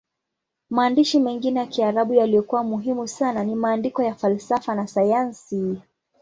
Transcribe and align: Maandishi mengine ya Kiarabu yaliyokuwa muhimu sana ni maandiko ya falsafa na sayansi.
Maandishi 0.69 1.19
mengine 1.19 1.59
ya 1.59 1.65
Kiarabu 1.65 2.13
yaliyokuwa 2.13 2.63
muhimu 2.63 3.07
sana 3.07 3.43
ni 3.43 3.55
maandiko 3.55 4.03
ya 4.03 4.15
falsafa 4.15 4.75
na 4.75 4.87
sayansi. 4.87 5.81